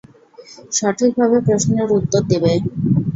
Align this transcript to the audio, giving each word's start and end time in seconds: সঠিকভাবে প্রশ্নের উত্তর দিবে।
সঠিকভাবে 0.71 1.37
প্রশ্নের 1.45 1.89
উত্তর 1.97 2.21
দিবে। 2.29 2.53